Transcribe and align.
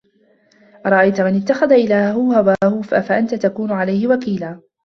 أَرَأَيتَ 0.85 1.21
مَنِ 1.21 1.35
اتَّخَذَ 1.37 1.73
إِلهَهُ 1.73 2.39
هَواهُ 2.39 2.81
أَفَأَنتَ 2.93 3.35
تَكونُ 3.35 3.71
عَلَيهِ 3.71 4.07
وَكيلًا 4.07 4.61